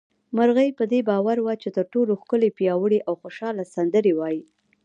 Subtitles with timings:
[0.37, 4.41] مرغۍ په دې باور وه چې تر ټولو ښکلې، پياوړې او خوشحاله سندرې وايي